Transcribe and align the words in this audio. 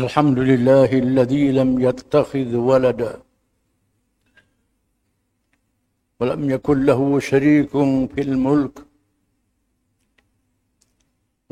الحمد 0.00 0.38
لله 0.50 0.90
الذي 1.06 1.44
لم 1.58 1.70
يتخذ 1.86 2.50
ولدا 2.70 3.12
ولم 6.20 6.50
يكن 6.54 6.78
له 6.88 7.00
شريك 7.30 7.70
في 8.12 8.20
الملك 8.28 8.74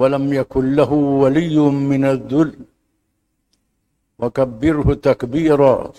ولم 0.00 0.24
يكن 0.32 0.64
له 0.78 0.92
ولي 1.22 1.56
من 1.92 2.04
الذل 2.04 2.52
وكبره 4.20 4.88
تكبيرا 4.94 5.92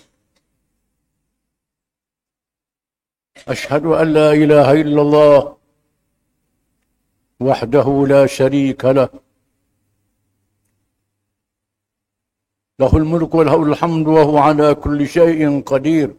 اشهد 3.48 3.86
ان 4.02 4.08
لا 4.18 4.30
اله 4.44 4.68
الا 4.82 5.02
الله 5.02 5.58
وحده 7.48 7.88
لا 8.14 8.24
شريك 8.40 8.86
له 8.86 9.10
له 12.80 12.98
الملك 12.98 13.36
وله 13.36 13.64
الحمد 13.64 14.08
وهو 14.08 14.38
على 14.38 14.76
كل 14.76 15.08
شيء 15.08 15.62
قدير. 15.64 16.16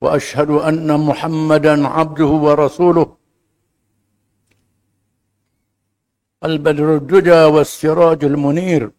وأشهد 0.00 0.50
أن 0.50 1.00
محمدا 1.00 1.88
عبده 1.88 2.26
ورسوله. 2.26 3.16
البدر 6.44 6.96
الدجى 6.96 7.44
والسراج 7.54 8.24
المنير. 8.24 8.90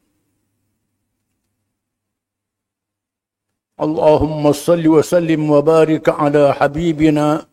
اللهم 3.81 4.51
صل 4.51 4.87
وسلم 4.87 5.51
وبارك 5.51 6.09
على 6.09 6.53
حبيبنا 6.53 7.45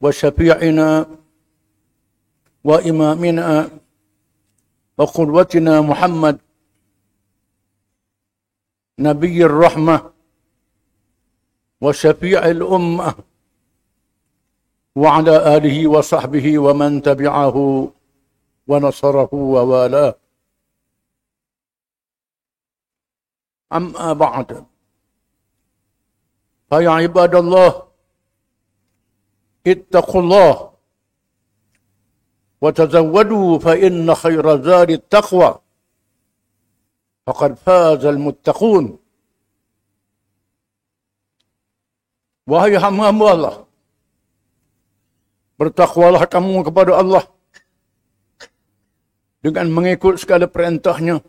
وشفيعنا 0.00 1.06
وإمامنا 2.64 3.77
وقدوتنا 4.98 5.80
محمد 5.80 6.38
نبي 8.98 9.44
الرحمة 9.44 10.12
وشفيع 11.80 12.46
الأمة 12.46 13.14
وعلى 14.96 15.56
آله 15.56 15.86
وصحبه 15.86 16.58
ومن 16.58 17.02
تبعه 17.02 17.56
ونصره 18.66 19.34
ووالاه. 19.34 20.14
أما 23.72 24.12
بعد 24.12 24.66
فيا 26.70 26.90
عباد 26.90 27.34
الله 27.34 27.82
اتقوا 29.66 30.20
الله 30.22 30.72
وتزودوا 32.63 33.59
فإن 33.59 34.15
خير 34.15 34.45
زاد 34.63 34.89
التقوى 34.91 35.51
فقد 37.27 37.51
فاز 37.53 38.05
المتقون 38.05 38.85
Wahai 42.43 42.75
hamba-hamba 42.75 43.25
Allah, 43.31 43.55
bertakwalah 45.55 46.27
kamu 46.27 46.67
kepada 46.67 46.99
Allah 46.99 47.23
dengan 49.39 49.71
mengikut 49.71 50.19
segala 50.19 50.51
perintahnya 50.51 51.23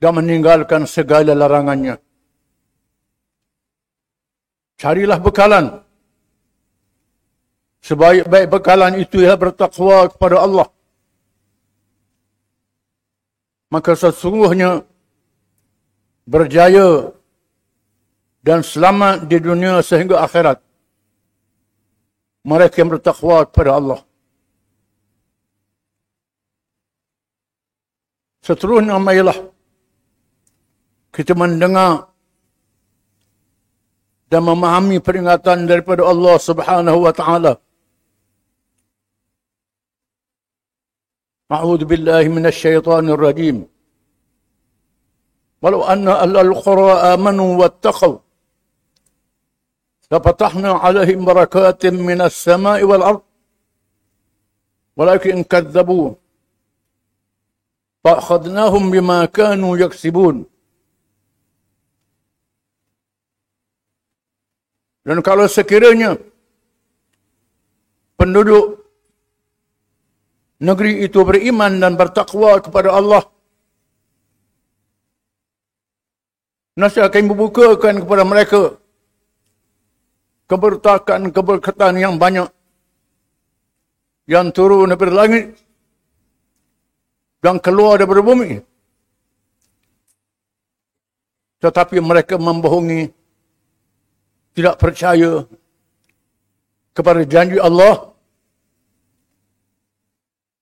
dan 0.00 0.12
meninggalkan 0.16 0.88
segala 0.88 1.36
larangannya. 1.36 2.00
Carilah 4.80 5.20
bekalan 5.20 5.84
Sebaik-baik 7.85 8.47
bekalan 8.49 8.99
itu 8.99 9.21
ialah 9.21 9.39
bertakwa 9.39 10.09
kepada 10.09 10.37
Allah. 10.43 10.67
Maka 13.67 13.93
sesungguhnya 13.99 14.87
berjaya 16.23 17.11
dan 18.43 18.63
selamat 18.63 19.27
di 19.27 19.37
dunia 19.43 19.83
sehingga 19.83 20.23
akhirat. 20.23 20.63
Mereka 22.47 22.79
yang 22.79 22.91
bertakwa 22.95 23.43
kepada 23.43 23.71
Allah. 23.75 23.99
Seterusnya 28.39 28.95
mailah 28.95 29.35
kita 31.11 31.35
mendengar 31.35 32.07
dan 34.31 34.47
memahami 34.47 35.03
peringatan 35.03 35.67
daripada 35.67 36.07
Allah 36.07 36.39
Subhanahu 36.39 37.03
wa 37.03 37.11
taala 37.11 37.59
أعوذ 41.51 41.81
بالله 41.85 42.23
من 42.27 42.45
الشيطان 42.45 43.09
الرجيم. 43.09 43.57
ولو 45.63 45.83
أن 45.83 46.07
أهل 46.07 46.37
القرى 46.37 46.91
آمنوا 47.13 47.51
واتقوا 47.59 48.17
لفتحنا 50.11 50.71
عليهم 50.71 51.25
بركات 51.25 51.85
من 51.85 52.19
السماء 52.21 52.83
والأرض 52.83 53.21
ولكن 54.97 55.43
كذبوا 55.43 56.07
فأخذناهم 58.03 58.83
بما 58.91 59.25
كانوا 59.25 59.77
يكسبون. 59.77 60.45
Dan 65.07 65.23
kalau 65.23 65.47
sekiranya 65.47 66.19
penduduk 68.19 68.76
negeri 70.57 71.05
itu 71.05 71.21
beriman 71.21 71.77
dan 71.77 71.93
bertakwa 71.93 72.57
kepada 72.61 72.93
Allah. 72.93 73.23
Nasi 76.77 77.01
akan 77.01 77.33
membukakan 77.33 78.05
kepada 78.05 78.23
mereka. 78.25 78.77
Kebertakan 80.45 81.33
keberkatan 81.33 81.93
yang 81.97 82.15
banyak. 82.21 82.49
Yang 84.29 84.47
turun 84.53 84.93
dari 84.93 85.13
langit. 85.13 85.45
Yang 87.41 87.57
keluar 87.65 87.97
dari 87.97 88.21
bumi. 88.21 88.51
Tetapi 91.57 91.97
mereka 91.97 92.37
membohongi, 92.37 93.09
tidak 94.53 94.77
percaya 94.77 95.41
kepada 96.93 97.25
janji 97.25 97.57
Allah 97.57 98.13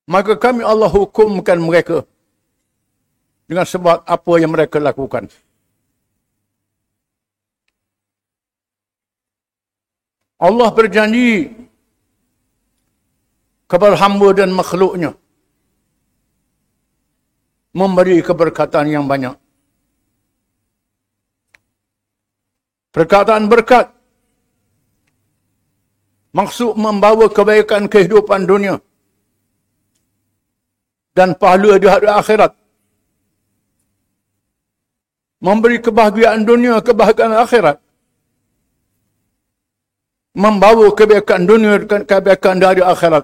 maka 0.06 0.38
kami 0.38 0.62
Allah 0.62 0.90
hukumkan 0.90 1.58
mereka 1.58 2.06
dengan 3.50 3.66
sebab 3.66 4.06
apa 4.06 4.32
yang 4.42 4.54
mereka 4.54 4.78
lakukan. 4.78 5.30
Allah 10.36 10.70
berjanji 10.78 11.48
kepada 13.66 13.98
hamba 13.98 14.30
dan 14.36 14.54
makhluknya 14.54 15.18
memberi 17.74 18.22
keberkatan 18.22 18.86
yang 18.94 19.06
banyak. 19.10 19.34
Perkataan 22.94 23.52
berkat 23.52 23.92
maksud 26.32 26.80
membawa 26.80 27.28
kebaikan 27.28 27.92
kehidupan 27.92 28.48
dunia 28.48 28.80
dan 31.16 31.34
pahala 31.42 31.80
di 31.80 31.88
hari 31.88 32.08
akhirat. 32.12 32.52
Memberi 35.40 35.78
kebahagiaan 35.80 36.44
dunia, 36.44 36.84
kebahagiaan 36.84 37.36
akhirat. 37.40 37.78
Membawa 40.36 40.92
kebaikan 40.92 41.48
dunia 41.48 41.80
dan 41.88 42.04
kebaikan 42.04 42.60
dari 42.60 42.84
akhirat. 42.84 43.24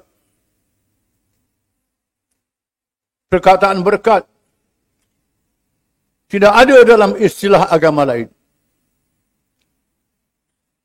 Perkataan 3.27 3.83
berkat 3.83 4.23
tidak 6.31 6.53
ada 6.55 6.77
dalam 6.87 7.11
istilah 7.19 7.67
agama 7.67 8.07
lain. 8.07 8.31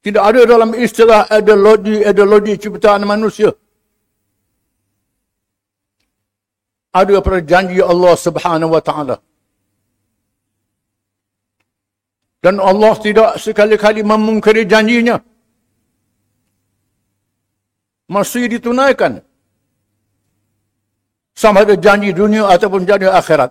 Tidak 0.03 0.23
ada 0.23 0.43
dalam 0.43 0.71
istilah 0.75 1.31
ideologi-ideologi 1.31 2.55
ciptaan 2.63 3.07
manusia. 3.07 3.51
Ada 7.01 7.17
perjanji 7.29 7.81
Allah 7.93 8.15
Subhanahu 8.27 8.73
wa 8.77 8.83
taala. 8.89 9.17
Dan 12.45 12.57
Allah 12.71 12.95
tidak 13.07 13.31
sekali-kali 13.45 14.01
memungkiri 14.13 14.63
janjinya. 14.73 15.17
Masih 18.07 18.45
ditunaikan. 18.53 19.13
Sama 21.43 21.67
ada 21.67 21.75
janji 21.85 22.11
dunia 22.21 22.45
ataupun 22.55 22.87
janji 22.89 23.09
akhirat. 23.21 23.51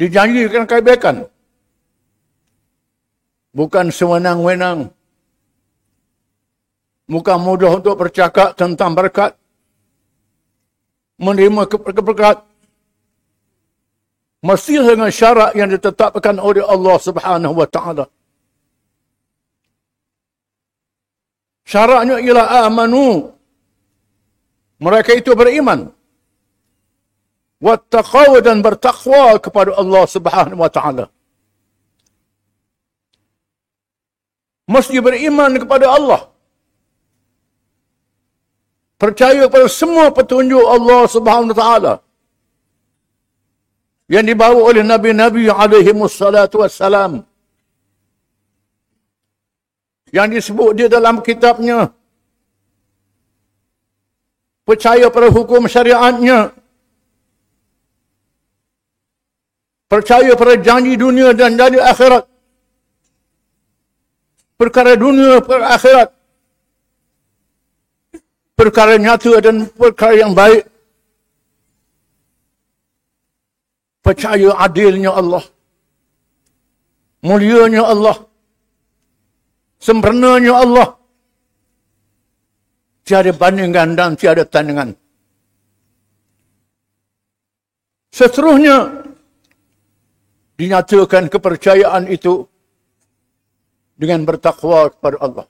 Dijanjikan 0.00 0.64
kebaikan. 0.70 1.16
Bukan 3.58 3.86
sewenang-wenang. 3.98 4.78
Bukan 7.12 7.38
mudah 7.46 7.72
untuk 7.78 7.96
bercakap 8.00 8.54
tentang 8.60 8.92
berkat 8.98 9.32
menerima 11.16 11.62
keberkat 11.68 12.44
mesti 14.44 14.74
dengan 14.78 15.10
syarat 15.10 15.56
yang 15.56 15.72
ditetapkan 15.72 16.36
oleh 16.36 16.62
Allah 16.62 16.96
Subhanahu 17.00 17.54
wa 17.56 17.68
taala. 17.68 18.04
Syaratnya 21.66 22.22
ialah 22.22 22.70
amanu. 22.70 23.34
Mereka 24.78 25.18
itu 25.18 25.34
beriman. 25.34 25.90
Wattaqaw 27.58 28.38
dan 28.44 28.60
bertakwa 28.60 29.40
kepada 29.40 29.74
Allah 29.74 30.04
Subhanahu 30.04 30.60
wa 30.60 30.70
taala. 30.70 31.08
Mesti 34.68 35.00
beriman 35.00 35.56
kepada 35.58 35.90
Allah. 35.90 36.35
Percaya 38.96 39.44
pada 39.52 39.68
semua 39.68 40.08
petunjuk 40.08 40.64
Allah 40.64 41.04
Subhanahu 41.04 41.52
wa 41.52 41.58
taala 41.60 41.94
yang 44.08 44.24
dibawa 44.24 44.60
oleh 44.70 44.80
Nabi-Nabi 44.80 45.52
alaihi 45.52 45.92
wassalatu 45.92 46.64
wassalam. 46.64 47.26
Yang 50.16 50.28
disebut 50.40 50.70
dia 50.78 50.88
dalam 50.88 51.20
kitabnya. 51.20 51.92
Percaya 54.64 55.12
pada 55.12 55.28
hukum 55.28 55.68
syariatnya. 55.68 56.56
Percaya 59.92 60.32
pada 60.40 60.54
janji 60.56 60.96
dunia 60.96 61.36
dan 61.36 61.54
janji 61.58 61.78
akhirat. 61.78 62.24
Perkara 64.56 64.96
dunia, 64.96 65.44
perkara 65.44 65.76
akhirat. 65.76 66.15
Perkara 68.56 68.96
nyata 68.96 69.36
dan 69.44 69.68
perkara 69.68 70.16
yang 70.16 70.32
baik. 70.32 70.64
percaya 74.06 74.54
adilnya 74.62 75.10
Allah. 75.10 75.42
Mulianya 77.26 77.82
Allah. 77.82 78.16
Sempurnanya 79.82 80.54
Allah. 80.62 80.88
Tiada 83.02 83.34
bandingan 83.34 83.98
dan 83.98 84.14
tiada 84.14 84.46
tandingan. 84.46 84.94
Seterusnya, 88.14 88.78
dinyatakan 90.58 91.26
kepercayaan 91.28 92.06
itu 92.08 92.46
dengan 93.98 94.22
bertakwa 94.22 94.90
kepada 94.94 95.18
Allah. 95.20 95.46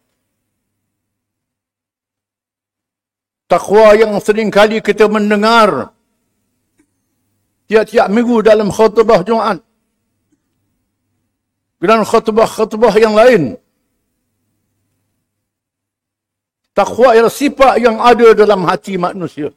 Takwa 3.46 3.94
yang 3.94 4.18
seringkali 4.18 4.82
kita 4.82 5.06
mendengar 5.06 5.94
tiap-tiap 7.70 8.10
minggu 8.10 8.42
dalam 8.42 8.74
khutbah 8.74 9.22
Jumaat. 9.22 9.62
Dan 11.78 12.02
khutbah-khutbah 12.02 12.94
yang 12.98 13.14
lain. 13.14 13.54
Takwa 16.74 17.14
ialah 17.14 17.30
sifat 17.30 17.78
yang 17.78 18.02
ada 18.02 18.34
dalam 18.34 18.66
hati 18.66 18.98
manusia. 18.98 19.54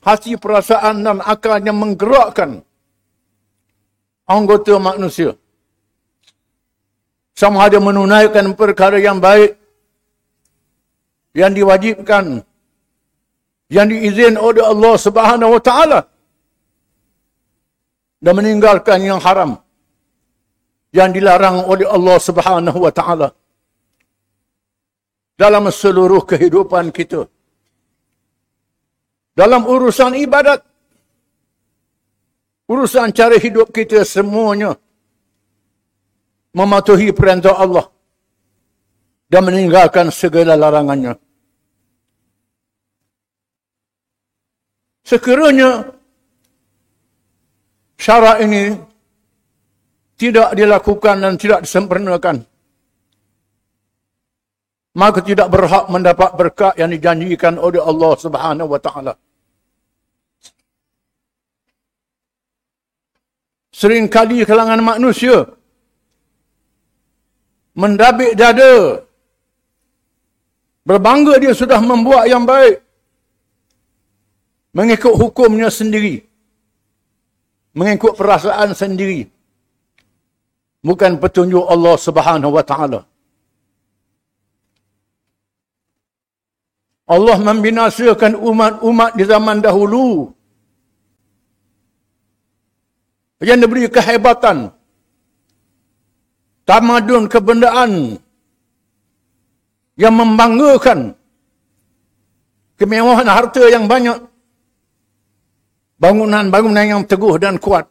Hati 0.00 0.40
perasaan 0.40 1.04
dan 1.04 1.20
akal 1.20 1.60
yang 1.60 1.76
menggerakkan 1.76 2.64
anggota 4.24 4.80
manusia. 4.80 5.36
Sama 7.36 7.68
ada 7.68 7.76
menunaikan 7.76 8.56
perkara 8.56 8.96
yang 8.96 9.20
baik 9.20 9.63
yang 11.34 11.52
diwajibkan. 11.52 12.40
Yang 13.68 13.86
diizin 13.90 14.34
oleh 14.38 14.62
Allah 14.62 14.94
Subhanahu 14.94 15.58
wa 15.58 15.62
taala. 15.68 16.00
Dan 18.22 18.32
meninggalkan 18.38 19.02
yang 19.02 19.20
haram. 19.20 19.58
Yang 20.94 21.10
dilarang 21.20 21.66
oleh 21.66 21.86
Allah 21.90 22.16
Subhanahu 22.22 22.78
wa 22.78 22.92
taala. 22.94 23.28
Dalam 25.34 25.66
seluruh 25.74 26.22
kehidupan 26.22 26.94
kita. 26.94 27.26
Dalam 29.34 29.66
urusan 29.66 30.14
ibadat. 30.14 30.62
Urusan 32.70 33.10
cara 33.10 33.36
hidup 33.36 33.74
kita 33.74 34.06
semuanya. 34.06 34.78
Mematuhi 36.54 37.10
perintah 37.10 37.58
Allah 37.58 37.93
dan 39.34 39.42
meninggalkan 39.42 40.14
segala 40.14 40.54
larangannya 40.54 41.18
Sekiranya 45.04 45.84
syarat 48.00 48.40
ini 48.40 48.72
tidak 50.16 50.56
dilakukan 50.56 51.20
dan 51.20 51.36
tidak 51.36 51.60
disempurnakan, 51.68 52.40
maka 54.96 55.20
tidak 55.20 55.52
berhak 55.52 55.92
mendapat 55.92 56.30
berkat 56.40 56.74
yang 56.80 56.88
dijanjikan 56.88 57.60
oleh 57.60 57.84
Allah 57.84 58.12
Subhanahu 58.16 58.72
wa 58.72 58.80
taala. 58.80 59.14
Seringkali 63.76 64.48
kalangan 64.48 64.80
manusia 64.80 65.44
mendabik 67.76 68.32
dada 68.40 69.03
berbangga 70.88 71.34
dia 71.42 71.52
sudah 71.56 71.80
membuat 71.80 72.24
yang 72.32 72.44
baik 72.44 72.84
mengikut 74.76 75.14
hukumnya 75.22 75.68
sendiri. 75.72 76.16
Mengikut 77.74 78.14
perasaan 78.14 78.70
sendiri. 78.70 79.26
Bukan 80.84 81.18
petunjuk 81.18 81.64
Allah 81.74 81.96
Subhanahu 81.98 82.52
wa 82.54 82.62
taala. 82.62 83.00
Allah 87.04 87.36
membinasakan 87.36 88.32
umat-umat 88.50 89.12
di 89.18 89.24
zaman 89.28 89.60
dahulu 89.60 90.32
yang 93.44 93.60
diberi 93.60 93.84
kehebatan 93.92 94.72
tamadun 96.64 97.28
kebendaan 97.28 98.16
yang 99.94 100.14
membanggakan 100.14 101.14
kemewahan 102.74 103.28
harta 103.30 103.62
yang 103.70 103.86
banyak 103.86 104.18
bangunan-bangunan 105.98 106.84
yang 106.84 107.02
teguh 107.06 107.38
dan 107.38 107.56
kuat. 107.62 107.86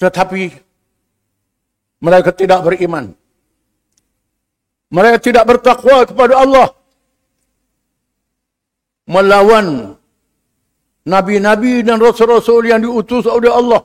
Tetapi 0.00 0.42
mereka 2.02 2.30
tidak 2.34 2.60
beriman. 2.66 3.14
Mereka 4.92 5.18
tidak 5.22 5.44
bertakwa 5.48 6.04
kepada 6.04 6.34
Allah. 6.44 6.68
Melawan 9.04 9.96
nabi-nabi 11.04 11.84
dan 11.84 12.00
rasul-rasul 12.00 12.64
yang 12.68 12.80
diutus 12.80 13.28
oleh 13.28 13.52
Allah. 13.52 13.84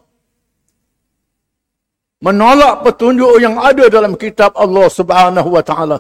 Menolak 2.20 2.84
petunjuk 2.84 3.40
yang 3.40 3.56
ada 3.56 3.88
dalam 3.88 4.14
kitab 4.20 4.52
Allah 4.60 4.88
Subhanahu 4.92 5.50
wa 5.56 5.64
taala. 5.64 5.98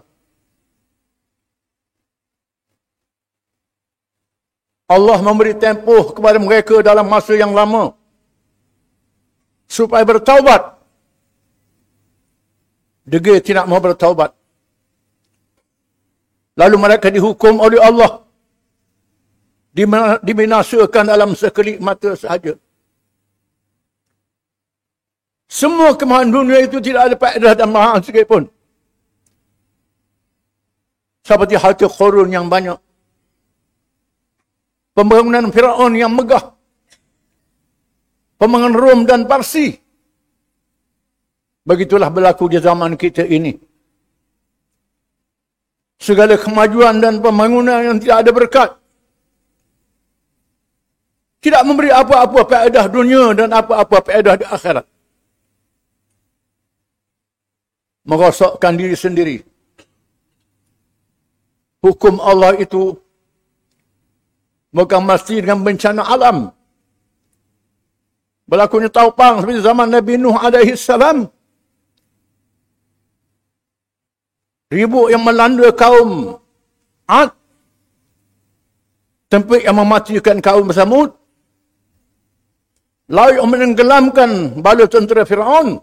Allah 4.90 5.18
memberi 5.22 5.54
tempoh 5.56 6.12
kepada 6.12 6.42
mereka 6.42 6.82
dalam 6.84 7.08
masa 7.08 7.38
yang 7.40 7.56
lama 7.56 7.94
supaya 9.70 10.04
bertaubat. 10.04 10.62
Degil 13.08 13.40
tidak 13.40 13.66
mau 13.70 13.80
bertaubat. 13.80 14.34
Lalu 16.60 16.76
mereka 16.76 17.08
dihukum 17.08 17.64
oleh 17.64 17.80
Allah. 17.80 18.28
Dibinasakan 20.26 21.06
dalam 21.08 21.32
sekelip 21.32 21.80
mata 21.80 22.12
sahaja. 22.20 22.60
Semua 25.50 25.98
kemahan 25.98 26.29
dunia 26.29 26.62
itu 26.62 26.77
tidak 26.77 27.10
ada 27.10 27.15
faedah 27.18 27.53
dan 27.58 27.70
mahal 27.74 27.98
sikit 28.06 28.29
pun. 28.29 28.46
Seperti 31.25 31.58
hati 31.58 31.89
korun 31.89 32.29
yang 32.29 32.46
banyak 32.46 32.77
pembangunan 35.00 35.48
Firaun 35.48 35.96
yang 35.96 36.12
megah, 36.12 36.51
pembangunan 38.36 38.75
Rom 38.75 39.00
dan 39.08 39.24
Parsi. 39.24 39.72
Begitulah 41.63 42.12
berlaku 42.12 42.51
di 42.51 42.60
zaman 42.60 43.00
kita 43.00 43.24
ini. 43.24 43.56
Segala 46.00 46.36
kemajuan 46.36 47.00
dan 47.00 47.24
pembangunan 47.24 47.79
yang 47.84 47.98
tidak 48.00 48.18
ada 48.25 48.32
berkat. 48.32 48.70
Tidak 51.39 51.62
memberi 51.63 51.91
apa-apa 51.91 52.44
faedah 52.44 52.86
dunia 52.91 53.32
dan 53.32 53.53
apa-apa 53.56 54.03
faedah 54.03 54.36
di 54.36 54.46
akhirat. 54.48 54.84
Merosokkan 58.10 58.74
diri 58.74 58.98
sendiri. 58.98 59.38
Hukum 61.86 62.18
Allah 62.20 62.58
itu 62.58 62.98
Bukan 64.70 65.01
mesti 65.01 65.42
dengan 65.42 65.66
bencana 65.66 66.06
alam. 66.06 66.54
Berlakunya 68.46 68.89
taupang 68.89 69.42
seperti 69.42 69.66
zaman 69.66 69.89
Nabi 69.89 70.18
Nuh 70.18 70.38
alaihi 70.38 70.78
salam. 70.78 71.25
Ribut 74.70 75.10
yang 75.10 75.25
melanda 75.25 75.74
kaum 75.74 76.38
Ad. 77.10 77.34
Tempat 79.30 79.66
yang 79.66 79.78
mematikan 79.78 80.38
kaum 80.42 80.70
Samud. 80.70 81.13
Lalu 83.10 83.42
yang 83.42 83.50
menenggelamkan 83.50 84.62
bala 84.62 84.86
tentera 84.86 85.25
Fir'aun. 85.25 85.82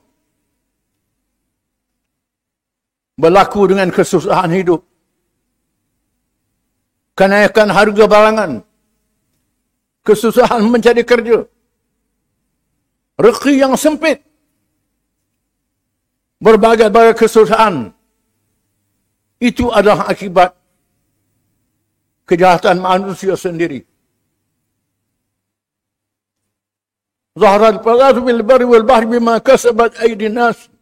berlaku 3.16 3.72
dengan 3.72 3.88
kesusahan 3.88 4.52
hidup. 4.52 4.84
Kenaikan 7.16 7.72
harga 7.72 8.04
barangan. 8.04 8.50
Kesusahan 10.04 10.62
mencari 10.68 11.02
kerja. 11.02 11.48
Reki 13.16 13.56
yang 13.56 13.74
sempit. 13.74 14.20
Berbagai-bagai 16.44 17.16
kesusahan. 17.16 17.88
Itu 19.40 19.72
adalah 19.72 20.12
akibat 20.12 20.52
kejahatan 22.28 22.76
manusia 22.84 23.32
sendiri. 23.32 23.80
Zahra 27.36 27.72
al-falatu 27.72 28.24
bil-bari 28.24 28.64
wal-bahri 28.64 29.08
bima 29.08 29.40
kasabat 29.40 29.96
aidin 30.04 30.36
nasi 30.36 30.75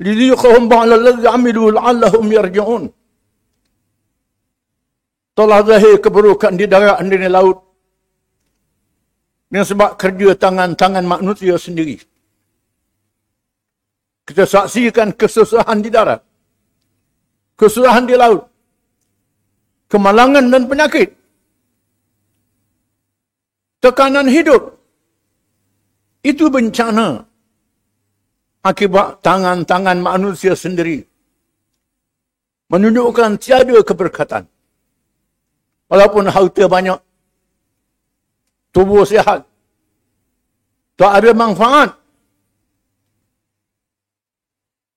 ليذيقهم 0.00 0.62
بعض 0.72 0.88
الذي 1.00 1.26
عملوا 1.28 1.68
لعلهم 1.76 2.26
يرجعون 2.38 2.84
telah 5.38 5.60
zahir 5.64 5.96
keburukan 6.04 6.52
di 6.52 6.68
darat 6.68 7.00
dan 7.00 7.08
di 7.08 7.30
laut 7.30 7.58
dengan 9.48 9.66
sebab 9.66 9.90
kerja 9.96 10.36
tangan-tangan 10.36 11.04
manusia 11.08 11.56
sendiri. 11.56 11.96
Kita 14.28 14.44
saksikan 14.46 15.16
kesusahan 15.16 15.78
di 15.80 15.90
darat, 15.90 16.20
kesusahan 17.56 18.04
di 18.04 18.14
laut, 18.20 18.46
kemalangan 19.90 20.44
dan 20.52 20.62
penyakit, 20.70 21.08
tekanan 23.80 24.28
hidup. 24.28 24.76
Itu 26.20 26.52
bencana 26.52 27.24
akibat 28.65 29.21
tangan-tangan 29.21 30.01
manusia 30.01 30.57
sendiri. 30.57 31.05
Menunjukkan 32.73 33.37
tiada 33.37 33.77
keberkatan. 33.85 34.49
Walaupun 35.85 36.25
harta 36.33 36.65
banyak. 36.65 36.99
Tubuh 38.73 39.05
sihat. 39.05 39.45
Tak 40.97 41.11
ada 41.21 41.31
manfaat. 41.37 41.93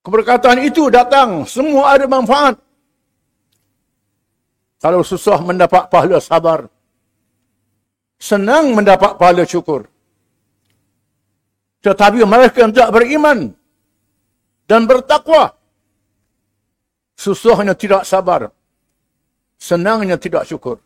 Keberkatan 0.00 0.64
itu 0.64 0.88
datang. 0.88 1.44
Semua 1.44 1.92
ada 1.92 2.08
manfaat. 2.08 2.56
Kalau 4.80 5.04
susah 5.04 5.44
mendapat 5.44 5.92
pahala 5.92 6.16
sabar. 6.24 6.64
Senang 8.16 8.72
mendapat 8.72 9.20
pahala 9.20 9.44
syukur. 9.44 9.84
Tetapi 11.82 12.22
mereka 12.26 12.62
yang 12.62 12.72
tidak 12.74 12.90
beriman 12.94 13.54
dan 14.66 14.84
bertakwa. 14.84 15.54
Susahnya 17.18 17.74
tidak 17.74 18.06
sabar 18.06 18.50
senangnya 19.58 20.14
tidak 20.16 20.46
syukur. 20.46 20.78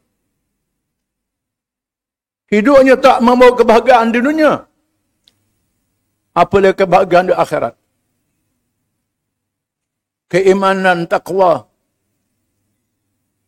Hidupnya 2.48 2.96
tak 3.00 3.20
membawa 3.20 3.52
kebahagiaan 3.56 4.12
di 4.12 4.20
dunia. 4.20 4.64
Apalagi 6.32 6.84
kebahagiaan 6.84 7.28
di 7.28 7.34
akhirat. 7.36 7.76
Keimanan 10.32 11.04
takwa. 11.04 11.68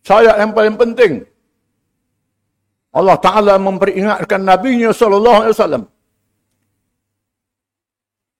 Saya 0.05 0.37
yang 0.37 0.53
paling 0.53 0.77
penting. 0.77 1.13
Allah 2.93 3.17
Ta'ala 3.17 3.57
memperingatkan 3.57 4.45
Nabi-Nya 4.45 4.93
sallallahu 4.93 5.49
alaihi 5.49 5.57
wasallam. 5.57 5.85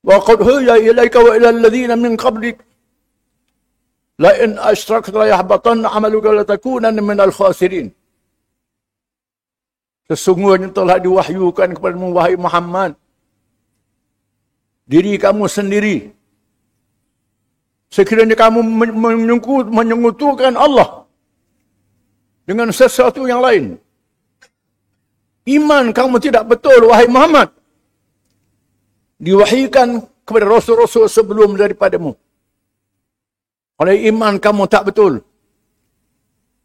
Ila 0.05 1.49
alladhina 1.55 1.97
min 1.97 2.17
qablik 2.17 2.61
La 4.23 4.31
in 4.45 4.55
asyrakta 4.55 5.11
la 5.11 5.27
yahbatanna 5.35 5.91
amaluka 5.91 6.31
la 6.31 6.45
takunanna 6.47 7.03
minal 7.03 7.35
khasirin. 7.35 7.91
Sesungguhnya 10.07 10.71
telah 10.71 11.03
diwahyukan 11.03 11.75
kepada 11.75 11.97
wahai 11.99 12.37
Muhammad. 12.39 12.95
Diri 14.87 15.19
kamu 15.19 15.51
sendiri. 15.51 15.97
Sekiranya 17.91 18.37
kamu 18.39 18.61
menyekutukan 19.79 20.55
Allah 20.55 21.09
dengan 22.47 22.69
sesuatu 22.71 23.27
yang 23.27 23.43
lain. 23.43 23.65
Iman 25.49 25.91
kamu 25.91 26.23
tidak 26.23 26.45
betul 26.47 26.87
wahai 26.87 27.09
Muhammad 27.11 27.51
diwahyukan 29.25 30.05
kepada 30.29 30.45
rasul-rasul 30.45 31.09
sebelum 31.09 31.57
daripadamu 31.57 32.13
oleh 33.81 34.07
iman 34.11 34.39
kamu 34.39 34.71
tak 34.71 34.87
betul. 34.91 35.19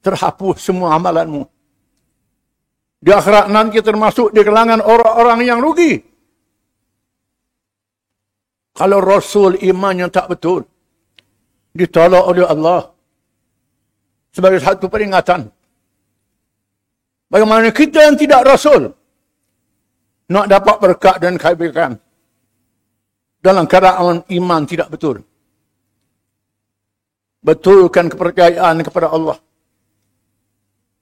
Terhapus 0.06 0.58
semua 0.62 0.96
amalanmu. 0.96 1.44
Di 3.00 3.12
akhirat 3.16 3.50
nanti 3.50 3.80
termasuk 3.82 4.36
di 4.36 4.44
kalangan 4.46 4.84
orang-orang 4.84 5.40
yang 5.44 5.60
rugi. 5.60 5.98
Kalau 8.76 9.04
Rasul 9.04 9.60
imannya 9.60 10.08
tak 10.08 10.32
betul. 10.32 10.64
Ditolak 11.76 12.24
oleh 12.24 12.48
Allah. 12.48 12.96
Sebagai 14.32 14.64
satu 14.64 14.88
peringatan. 14.88 15.52
Bagaimana 17.28 17.76
kita 17.76 18.08
yang 18.08 18.16
tidak 18.16 18.48
Rasul. 18.48 18.88
Nak 20.30 20.46
dapat 20.48 20.76
berkat 20.80 21.16
dan 21.20 21.36
kebaikan. 21.36 22.00
Dalam 23.40 23.64
keadaan 23.66 24.28
iman 24.28 24.62
tidak 24.68 24.92
betul 24.92 25.24
betulkan 27.40 28.12
kepercayaan 28.12 28.84
kepada 28.84 29.12
Allah. 29.12 29.38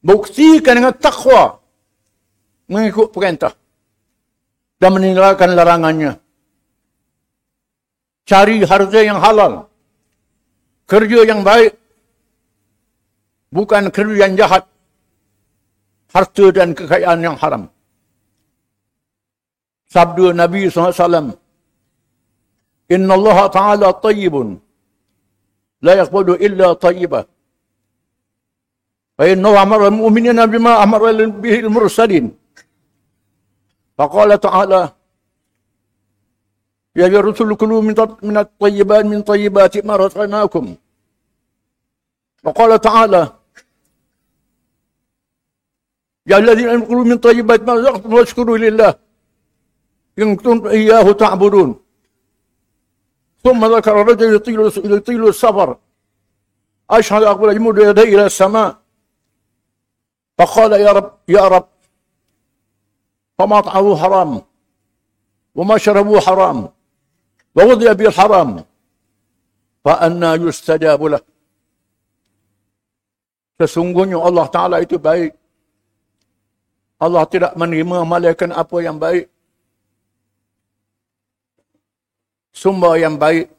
Buktikan 0.02 0.78
dengan 0.78 0.94
takwa 0.96 1.58
mengikut 2.70 3.10
perintah 3.10 3.54
dan 4.78 4.94
meninggalkan 4.94 5.58
larangannya. 5.58 6.22
Cari 8.28 8.62
harta 8.64 9.00
yang 9.02 9.20
halal. 9.24 9.72
Kerja 10.88 11.24
yang 11.28 11.42
baik. 11.44 11.76
Bukan 13.52 13.88
kerja 13.92 14.28
yang 14.28 14.36
jahat. 14.36 14.64
Harta 16.12 16.46
dan 16.52 16.76
kekayaan 16.76 17.20
yang 17.24 17.36
haram. 17.40 17.68
Sabda 19.88 20.36
Nabi 20.36 20.68
SAW. 20.68 21.47
Inna 22.88 23.14
Allah 23.20 23.38
Ta'ala 23.52 23.88
tayyibun. 24.00 24.64
لا 25.82 25.94
يقبل 25.94 26.42
إلا 26.42 26.74
طيبة. 26.74 27.26
فإنه 29.18 29.62
أمر 29.62 29.88
المؤمنين 29.88 30.40
بما 30.46 30.84
أمر 30.84 31.02
به 31.44 31.56
المرسلين. 31.60 32.26
فقال 33.98 34.40
تعالى 34.40 34.84
يا 36.96 37.08
الرسل 37.08 37.50
كلوا 37.56 37.82
من 38.30 38.38
الطيبات 38.38 39.06
من 39.06 39.22
طيبات 39.22 39.74
ما 39.86 39.96
رزقناكم. 39.96 40.66
وقال 42.44 42.72
تعالى 42.82 43.24
يا 46.28 46.38
الذين 46.38 46.86
كلوا 46.90 47.06
من 47.06 47.18
طيبات 47.18 47.62
ما 47.62 47.74
رزقتم 47.74 48.14
واشكروا 48.14 48.58
لله. 48.58 48.92
إن 50.20 50.36
كنتم 50.36 50.68
إياه 50.68 51.12
تعبدون. 51.12 51.70
ثم 53.48 53.62
ذكر 53.76 53.96
رجل 53.96 54.36
يطيل, 54.36 54.60
يطيل 54.98 55.28
السفر 55.28 55.78
أشهد 56.92 57.24
أقول 57.24 57.56
يمد 57.56 57.78
يدي 57.78 58.04
إلى 58.04 58.26
السماء 58.26 58.76
فقال 60.38 60.72
يا 60.86 60.92
رب 60.92 61.12
يا 61.28 61.48
رب 61.48 61.68
فمطعمه 63.38 63.96
حرام 64.04 64.32
وما 65.56 65.78
شربوا 65.78 66.20
حرام 66.20 66.70
ووضي 67.56 67.94
بالحرام 67.94 68.52
فأنا 69.86 70.30
يستجاب 70.36 71.04
له 71.04 71.22
Sesungguhnya 73.58 74.22
Allah 74.22 74.46
Ta'ala 74.54 74.78
itu 74.86 75.02
baik. 75.02 75.34
Allah 77.02 77.26
tidak 77.26 77.58
menerima 77.58 78.06
malaikat 78.06 78.54
apa 78.54 78.78
yang 78.86 79.02
baik. 79.02 79.34
Sumber 82.58 82.98
yang 82.98 83.22
baik, 83.22 83.54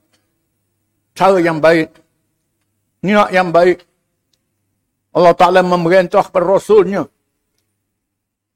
cara 1.14 1.38
yang 1.38 1.62
baik, 1.62 1.94
niat 3.06 3.30
yang 3.30 3.54
baik. 3.54 3.86
Allah 5.14 5.34
Ta'ala 5.38 5.62
memerintah 5.62 6.26
kepada 6.26 6.58
Rasulnya. 6.58 7.06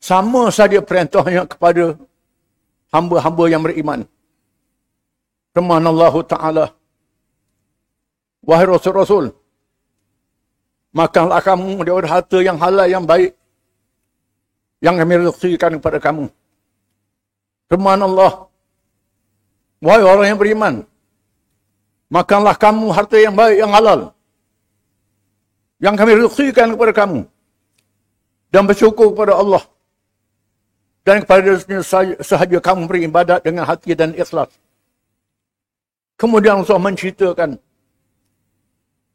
Sama 0.03 0.51
saja 0.51 0.83
perintahnya 0.83 1.47
kepada 1.47 1.95
hamba-hamba 2.91 3.45
yang 3.47 3.63
beriman. 3.63 4.03
Firman 5.55 5.87
Allah 5.87 6.15
Ta'ala. 6.27 6.67
Wahai 8.43 8.67
Rasul-Rasul. 8.67 9.31
Makanlah 10.91 11.41
kamu 11.41 11.87
dari 11.87 12.09
harta 12.11 12.39
yang 12.43 12.59
halal 12.59 12.91
yang 12.91 13.07
baik. 13.07 13.31
Yang 14.83 14.95
kami 14.99 15.15
rezekikan 15.23 15.79
kepada 15.79 16.03
kamu. 16.03 16.27
Firman 17.71 18.03
Allah. 18.03 18.52
Wahai 19.83 20.07
orang 20.07 20.27
yang 20.31 20.39
beriman. 20.39 20.75
Makanlah 22.07 22.55
kamu 22.55 22.87
harta 22.95 23.19
yang 23.19 23.35
baik 23.35 23.57
yang 23.59 23.73
halal 23.75 24.15
yang 25.83 25.99
kami 25.99 26.15
rezekikan 26.15 26.71
kepada 26.77 26.93
kamu 26.95 27.27
dan 28.55 28.63
bersyukur 28.69 29.11
kepada 29.11 29.35
Allah 29.35 29.65
dan 31.03 31.27
kepada 31.27 31.59
sahaja 32.23 32.59
kamu 32.63 32.87
beribadat 32.87 33.43
dengan 33.43 33.67
hati 33.67 33.99
dan 33.99 34.15
ikhlas. 34.15 34.53
Kemudian 36.15 36.63
Allah 36.63 36.79
menceritakan 36.79 37.59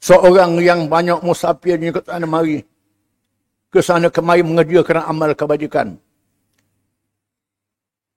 seorang 0.04 0.60
yang 0.60 0.92
banyak 0.92 1.24
musafirnya 1.24 1.96
ke 1.96 2.02
sana 2.04 2.28
mari 2.28 2.68
ke 3.72 3.80
sana 3.80 4.12
kemari 4.12 4.44
mengerjakan 4.44 5.08
amal 5.08 5.32
kebajikan. 5.32 5.96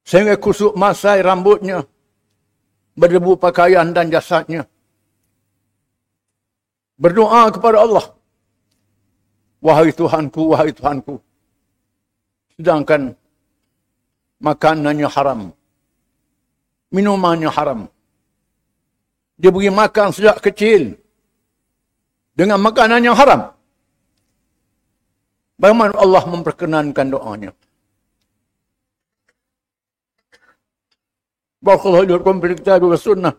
Sehingga 0.03 0.35
kusuk 0.43 0.75
masai 0.75 1.23
rambutnya, 1.23 1.87
berdebu 3.01 3.33
pakaian 3.41 3.89
dan 3.97 4.13
jasadnya. 4.13 4.69
Berdoa 7.01 7.49
kepada 7.49 7.81
Allah. 7.81 8.05
Wahai 9.65 9.89
Tuhanku, 9.97 10.53
wahai 10.53 10.73
Tuhanku. 10.77 11.17
Sedangkan 12.61 13.17
makanannya 14.45 15.09
haram. 15.09 15.41
Minumannya 16.93 17.49
haram. 17.49 17.81
Dia 19.41 19.49
beri 19.49 19.73
makan 19.73 20.13
sejak 20.13 20.37
kecil. 20.45 21.01
Dengan 22.37 22.61
makanan 22.61 23.01
yang 23.05 23.17
haram. 23.17 23.53
Bagaimana 25.61 25.93
Allah 25.97 26.25
memperkenankan 26.25 27.07
doanya? 27.13 27.53
باخذها 31.63 32.03
لكم 32.03 32.41
بالكتاب 32.41 32.83
والسنة 32.83 33.33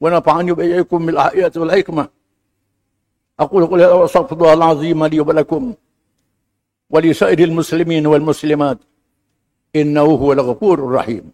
ونفعني 0.00 0.52
بإياكم 0.52 1.06
بالاحياء 1.06 1.58
والحكمة. 1.58 2.08
أقول 3.40 3.66
قولي 3.66 3.86
وأستغفر 3.86 4.36
الله 4.36 4.52
العظيم 4.52 5.04
لي 5.04 5.20
ولكم 5.20 5.74
ولسائر 6.90 7.38
المسلمين 7.38 8.06
والمسلمات 8.06 8.78
إنه 9.76 10.02
هو 10.02 10.32
الغفور 10.32 10.78
الرحيم. 10.78 11.32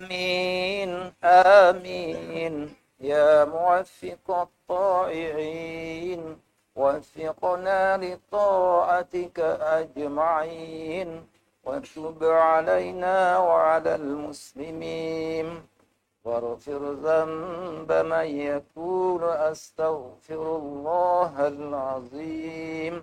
آمين 0.00 1.12
آمين. 1.24 2.74
يا 3.00 3.44
موفق 3.44 4.48
الطائعين 4.70 6.36
وفقنا 6.76 7.96
لطاعتك 7.96 9.40
أجمعين. 9.80 11.22
وتب 11.64 12.24
علينا 12.24 13.38
وعلى 13.38 13.94
المسلمين 13.94 15.62
واغفر 16.24 16.82
ذنب 16.92 17.92
من 17.92 18.26
يقول 18.50 19.24
أستغفر 19.24 20.56
الله 20.56 21.48
العظيم 21.48 22.94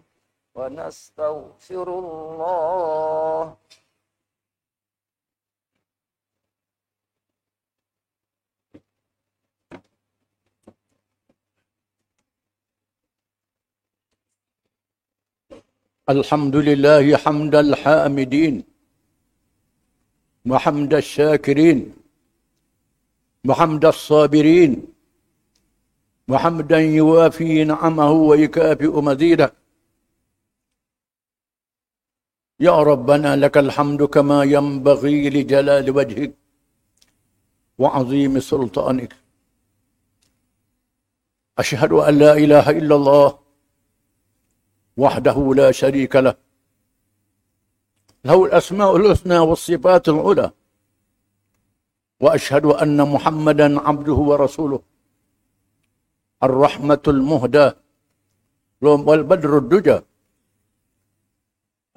ونستغفر 0.56 1.88
الله 2.04 3.56
الحمد 16.10 16.56
لله 16.56 17.18
حمد 17.18 17.56
الحامدين 17.56 18.64
وحمد 20.52 20.94
الشاكرين 20.94 21.80
وحمد 23.48 23.86
الصابرين 23.86 24.72
وحمدا 26.32 26.80
يوافي 26.80 27.64
نعمه 27.64 28.12
ويكافئ 28.12 28.94
مزيده. 29.08 29.54
يا 32.60 32.84
ربنا 32.92 33.36
لك 33.36 33.58
الحمد 33.58 34.04
كما 34.04 34.44
ينبغي 34.44 35.30
لجلال 35.30 35.86
وجهك 35.98 36.32
وعظيم 37.78 38.40
سلطانك. 38.40 39.14
أشهد 41.60 41.92
أن 41.92 42.14
لا 42.20 42.34
إله 42.44 42.70
إلا 42.70 42.96
الله 42.96 43.47
وحده 44.98 45.54
لا 45.56 45.72
شريك 45.72 46.16
له. 46.16 46.36
له 48.26 48.46
الأسماء 48.46 48.98
الحسنى 48.98 49.38
والصفات 49.38 50.10
العلى. 50.10 50.52
وأشهد 52.20 52.66
أن 52.66 52.98
محمدا 53.14 53.80
عبده 53.80 54.14
ورسوله. 54.14 54.80
الرحمة 56.44 57.04
المهدى 57.08 57.72
والبدر 58.82 59.58
الدجى. 59.58 60.00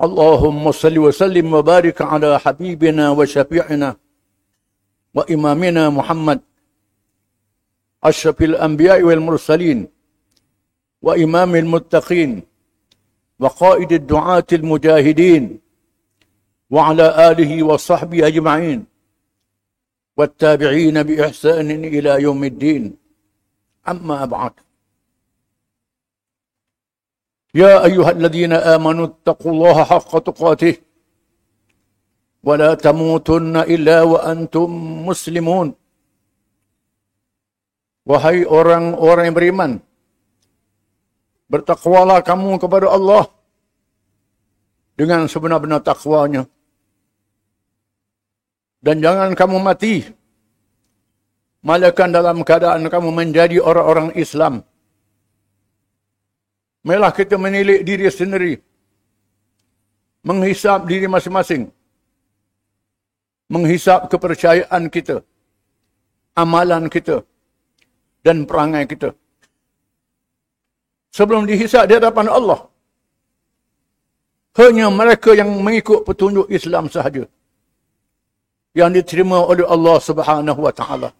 اللهم 0.07 0.73
صل 0.73 0.99
وسلم 0.99 1.55
وبارك 1.55 2.03
على 2.03 2.39
حبيبنا 2.39 3.11
وشفيعنا 3.11 3.97
وإمامنا 5.15 5.91
محمد. 5.91 6.41
أشرف 8.05 8.43
الأنبياء 8.43 9.03
والمرسلين. 9.03 9.89
وإمام 11.03 11.57
المتقين. 11.57 12.50
وقائد 13.41 13.93
الدعاة 13.93 14.51
المجاهدين 14.53 15.61
وعلى 16.71 17.07
آله 17.31 17.53
وصحبه 17.63 18.27
أجمعين 18.27 18.81
والتابعين 20.17 20.97
بإحسان 21.03 21.71
إلى 21.71 22.23
يوم 22.23 22.45
الدين. 22.45 22.83
أما 23.89 24.25
بعد 24.25 24.55
يا 27.55 27.85
أيها 27.89 28.11
الذين 28.11 28.53
آمنوا 28.53 29.07
اتقوا 29.07 29.53
الله 29.53 29.77
حق 29.85 30.13
تقاته 30.19 30.75
ولا 32.45 32.75
تموتن 32.75 33.57
إلا 33.57 34.03
وأنتم 34.03 34.69
مسلمون. 35.09 35.69
Wahai 38.11 38.49
orang-orang 38.49 39.25
yang 39.29 39.37
beriman, 39.37 39.71
bertakwalah 41.53 42.23
kamu 42.23 42.57
kepada 42.63 42.87
Allah 42.97 43.25
dengan 44.95 45.27
sebenar-benar 45.33 45.83
takwanya 45.83 46.43
dan 48.81 48.97
jangan 49.05 49.31
kamu 49.37 49.57
mati 49.61 49.95
malaikat 51.69 52.09
dalam 52.17 52.41
keadaan 52.49 52.89
kamu 52.89 53.09
menjadi 53.13 53.57
orang-orang 53.61 54.11
Islam. 54.17 54.65
Melah 56.81 57.13
kita 57.13 57.37
menilik 57.37 57.85
diri 57.85 58.09
sendiri. 58.09 58.55
Menghisap 60.25 60.89
diri 60.89 61.07
masing-masing. 61.15 61.69
Menghisap 63.53 64.09
kepercayaan 64.13 64.89
kita. 64.89 65.21
Amalan 66.43 66.89
kita. 66.89 67.21
Dan 68.25 68.49
perangai 68.49 68.85
kita. 68.89 69.13
Sebelum 71.11 71.43
dihisap 71.51 71.85
di 71.91 71.95
hadapan 71.99 72.27
Allah. 72.31 72.61
Hanya 74.59 74.87
mereka 74.91 75.31
yang 75.35 75.51
mengikut 75.67 76.03
petunjuk 76.07 76.47
Islam 76.51 76.91
sahaja 76.91 77.25
yang 78.79 78.91
diterima 78.95 79.39
oleh 79.51 79.67
Allah 79.67 79.97
Subhanahu 80.09 80.61
wa 80.67 80.73
taala. 80.75 81.11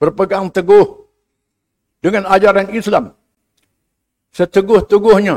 Berpegang 0.00 0.50
teguh 0.56 0.86
dengan 2.04 2.24
ajaran 2.34 2.68
Islam 2.80 3.04
seteguh-teguhnya 4.38 5.36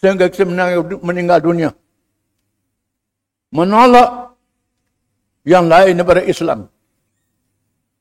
sehingga 0.00 0.26
kita 0.32 0.44
meninggal 1.00 1.40
dunia. 1.40 1.70
Menolak 3.54 4.34
yang 5.46 5.70
lain 5.70 5.94
daripada 6.00 6.22
Islam. 6.26 6.66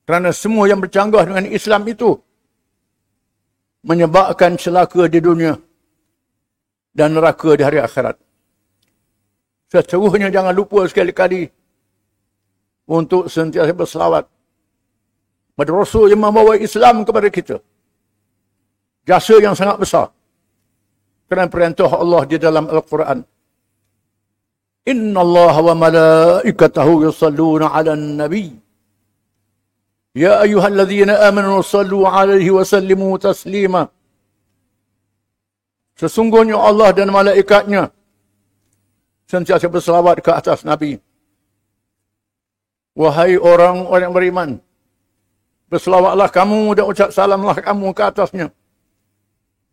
Kerana 0.04 0.30
semua 0.36 0.68
yang 0.68 0.84
bercanggah 0.84 1.24
dengan 1.30 1.46
Islam 1.48 1.88
itu 1.88 2.20
menyebabkan 3.84 4.56
celaka 4.56 5.06
di 5.12 5.20
dunia 5.20 5.60
dan 6.96 7.12
neraka 7.14 7.54
di 7.60 7.64
hari 7.68 7.84
akhirat. 7.84 8.16
Sesungguhnya 9.68 10.32
jangan 10.32 10.56
lupa 10.56 10.88
sekali-kali 10.88 11.50
untuk 12.88 13.28
sentiasa 13.28 13.74
berselawat 13.76 14.26
pada 15.58 15.72
Rasul 15.74 16.14
yang 16.14 16.24
membawa 16.24 16.56
Islam 16.56 17.04
kepada 17.04 17.28
kita. 17.28 17.58
Jasa 19.04 19.36
yang 19.44 19.58
sangat 19.58 19.78
besar. 19.84 20.08
Kerana 21.28 21.52
perintah 21.52 21.92
Allah 21.92 22.24
di 22.30 22.38
dalam 22.40 22.70
Al-Quran. 22.70 23.20
Inna 24.88 25.20
Allah 25.24 25.56
wa 25.60 25.74
malaikatahu 25.76 27.08
yusalluna 27.10 27.74
ala 27.74 27.98
nabi. 27.98 28.63
Ya 30.14 30.46
ayuhalladzina 30.46 31.26
amanu 31.26 31.66
sallu 31.66 32.06
alaihi 32.06 32.54
wa 32.54 32.62
sallimu 32.62 33.18
taslima. 33.18 33.90
Sesungguhnya 35.98 36.58
Allah 36.58 36.94
dan 36.94 37.10
malaikatnya 37.10 37.90
sentiasa 39.26 39.66
berselawat 39.66 40.22
ke 40.22 40.30
atas 40.30 40.62
Nabi. 40.62 41.02
Wahai 42.94 43.42
orang-orang 43.42 44.12
beriman, 44.14 44.50
berselawatlah 45.66 46.30
kamu 46.30 46.78
dan 46.78 46.86
ucap 46.86 47.10
salamlah 47.10 47.58
kamu 47.58 47.90
ke 47.98 48.02
atasnya 48.06 48.48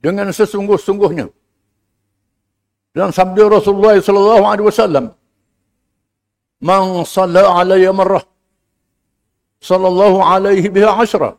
dengan 0.01 0.33
sesungguh-sungguhnya. 0.33 1.29
Dan 2.97 3.13
sabda 3.13 3.45
Rasulullah 3.53 4.01
sallallahu 4.01 4.45
alaihi 4.49 4.67
wasallam, 4.73 5.05
"Man 6.65 7.05
shalla 7.05 7.45
alayya 7.61 7.93
marrah, 7.93 8.25
sallallahu 9.61 10.19
alaihi 10.25 10.67
biha 10.73 10.93
ashra." 10.97 11.37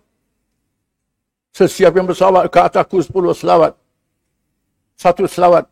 Sesiapa 1.52 2.00
yang 2.00 2.08
bersalawat 2.08 2.48
ke 2.48 2.60
atasku 2.64 3.04
sepuluh 3.04 3.36
selawat, 3.36 3.76
satu 4.96 5.28
selawat. 5.28 5.68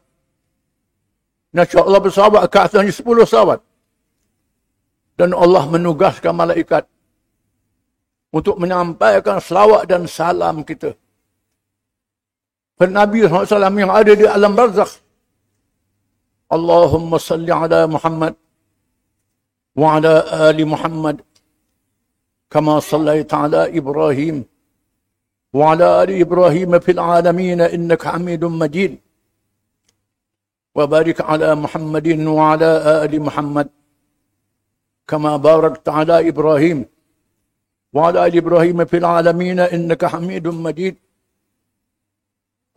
Nasya 1.56 1.82
Allah 1.88 2.02
bersalawat 2.04 2.44
ke 2.52 2.58
atasnya 2.60 2.92
sepuluh 2.92 3.24
selawat. 3.24 3.64
Dan 5.16 5.32
Allah 5.36 5.64
menugaskan 5.68 6.36
malaikat 6.36 6.84
untuk 8.32 8.56
menyampaikan 8.62 9.40
selawat 9.40 9.84
dan 9.90 10.08
salam 10.08 10.62
kita 10.64 10.96
Nabi 12.88 13.28
SAW 13.28 13.76
yang 13.76 13.92
ada 13.92 14.14
di 14.16 14.24
alam 14.24 14.56
barzakh. 14.56 15.04
Allahumma 16.48 17.20
salli 17.20 17.52
ala 17.52 17.84
Muhammad 17.86 18.34
wa 19.76 20.00
ala 20.00 20.14
ali 20.48 20.64
Muhammad 20.64 21.20
كما 22.54 22.80
صليت 22.80 23.34
على 23.34 23.78
إبراهيم 23.80 24.46
وعلى 25.54 26.04
آل 26.04 26.10
إبراهيم 26.22 26.72
في 26.80 26.92
العالمين 26.92 27.62
إنك 27.62 28.04
حميد 28.08 28.44
مجيد. 28.46 28.94
وبارك 30.76 31.22
على 31.22 31.50
محمد 31.56 32.08
وعلى 32.38 32.72
آل 33.04 33.14
محمد 33.28 33.68
كما 35.08 35.38
باركت 35.38 35.90
على 35.90 36.16
إبراهيم 36.30 36.86
وعلى 37.94 38.18
آل 38.26 38.34
إبراهيم 38.38 38.86
في 38.86 38.98
العالمين 38.98 39.60
إنك 39.60 40.06
حميد 40.06 40.48
مجيد. 40.48 40.96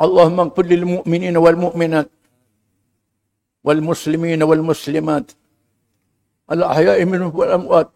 اللهم 0.05 0.39
اغفر 0.41 0.65
للمؤمنين 0.73 1.37
والمؤمنات 1.37 2.11
والمسلمين 3.65 4.43
والمسلمات 4.43 5.27
الأحياء 6.53 7.05
منهم 7.05 7.33
والأموات 7.39 7.89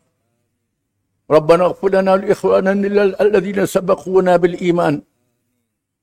ربنا 1.30 1.64
اغفر 1.64 1.88
لنا 1.88 2.12
ولإخواننا 2.12 2.72
الذين 3.24 3.66
سبقونا 3.66 4.36
بالإيمان. 4.36 5.02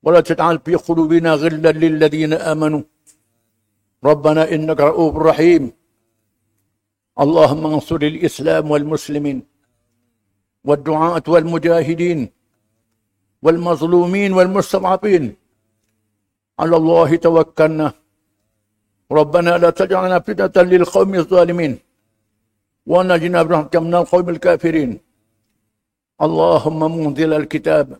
ولا 0.03 0.19
تجعل 0.19 0.59
في 0.65 0.75
قلوبنا 0.75 1.33
غلا 1.33 1.71
للذين 1.71 2.33
آمنوا. 2.33 2.83
ربنا 4.03 4.51
إنك 4.51 4.79
رؤوف 4.79 5.13
رحيم. 5.17 5.63
اللهم 7.23 7.63
انصر 7.65 7.95
الإسلام 7.95 8.71
والمسلمين 8.71 9.38
والدعاة 10.67 11.23
والمجاهدين 11.27 12.19
والمظلومين 13.43 14.31
والمستضعفين. 14.33 15.23
على 16.59 16.75
الله 16.75 17.15
توكلنا. 17.15 17.88
ربنا 19.12 19.51
لا 19.63 19.69
تجعلنا 19.69 20.19
فتنة 20.19 20.57
للقوم 20.71 21.15
الظالمين. 21.15 21.73
ونجنا 22.91 23.39
برحمتك 23.43 23.75
من 23.75 23.95
القوم 23.95 24.29
الكافرين. 24.29 24.91
اللهم 26.21 26.97
منزل 26.97 27.34
الكتاب 27.34 27.97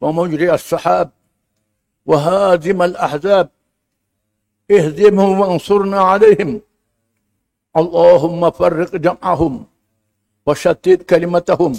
ومجري 0.00 0.54
السحاب 0.54 1.10
وهازم 2.06 2.82
الأحزاب. 2.82 3.48
اهزمهم 4.70 5.40
وانصرنا 5.40 6.00
عليهم. 6.00 6.60
اللهم 7.76 8.50
فرق 8.50 8.96
جمعهم 8.96 9.64
وشتت 10.46 11.02
كلمتهم 11.10 11.72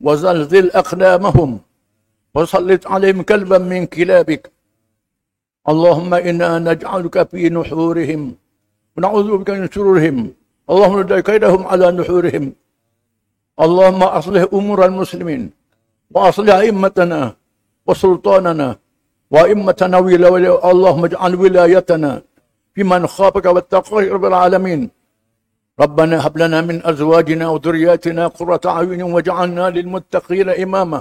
وزلزل 0.00 0.70
أقدامهم 0.70 1.60
وسلط 2.34 2.86
عليهم 2.86 3.22
كلبا 3.22 3.58
من 3.58 3.86
كلابك. 3.86 4.52
اللهم 5.68 6.14
إنا 6.14 6.58
نجعلك 6.58 7.28
في 7.30 7.50
نحورهم 7.50 8.34
ونعوذ 8.96 9.36
بك 9.38 9.50
من 9.50 9.70
شرورهم. 9.70 10.32
اللهم 10.70 10.96
ردع 10.96 11.20
كيدهم 11.20 11.66
على 11.66 11.90
نحورهم. 11.92 12.52
اللهم 13.64 14.02
أصلح 14.18 14.42
أمور 14.58 14.78
المسلمين 14.90 15.42
وأصلح 16.14 16.54
أئمتنا 16.64 17.20
وسلطاننا 17.88 18.68
وأئمتنا 19.34 19.96
ولا 19.98 20.50
اللهم 20.70 21.02
اجعل 21.08 21.32
ولايتنا 21.42 22.12
في 22.74 22.80
من 22.90 23.02
خافك 23.06 23.46
واتقاك 23.54 24.08
رب 24.16 24.24
العالمين. 24.32 24.80
ربنا 25.82 26.16
هب 26.26 26.34
لنا 26.42 26.58
من 26.68 26.76
أزواجنا 26.90 27.44
وذرياتنا 27.52 28.22
قرة 28.38 28.64
أعين 28.66 29.02
واجعلنا 29.14 29.64
للمتقين 29.76 30.48
إماما. 30.64 31.00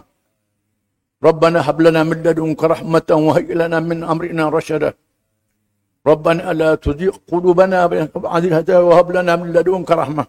ربنا 1.28 1.60
هب 1.68 1.78
لنا 1.86 2.02
من 2.10 2.18
لدنك 2.26 2.62
رحمة 2.74 3.10
وهيئ 3.26 3.52
لنا 3.62 3.78
من 3.90 4.00
أمرنا 4.14 4.44
رشدا. 4.58 4.92
ربنا 6.12 6.54
لا 6.62 6.72
تزيغ 6.86 7.14
قلوبنا 7.32 7.80
بعد 8.26 8.44
الهدى 8.50 8.78
وهب 8.88 9.08
لنا 9.18 9.34
من 9.42 9.48
لدنك 9.56 9.90
رحمة. 10.02 10.26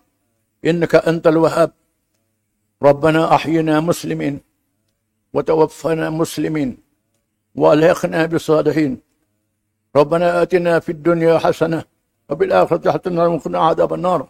إنك 0.68 0.92
أنت 1.10 1.24
الوهاب. 1.32 1.70
ربنا 2.82 3.34
أحينا 3.34 3.80
مسلمين 3.80 4.40
وتوفنا 5.34 6.10
مسلمين 6.10 6.76
وألحقنا 7.54 8.26
بالصالحين. 8.26 8.92
ربنا 9.96 10.42
آتنا 10.42 10.80
في 10.80 10.92
الدنيا 10.92 11.38
حسنة 11.38 11.84
وفي 12.28 12.44
الآخرة 12.44 12.90
حسنة 12.90 13.28
وقنا 13.28 13.58
عذاب 13.58 13.94
النار. 13.94 14.20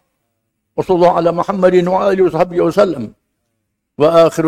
وصلى 0.76 0.96
الله 0.96 1.12
على 1.12 1.32
محمد 1.32 1.74
وآله 1.88 2.24
وصحبه 2.24 2.60
وسلم. 2.60 3.12
وآخر 3.98 4.46